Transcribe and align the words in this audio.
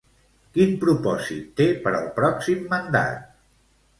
Quin 0.57 0.71
propòsit 0.83 1.51
té 1.61 1.67
per 1.85 1.93
al 1.99 2.09
pròxim 2.17 2.65
mandat? 2.75 3.31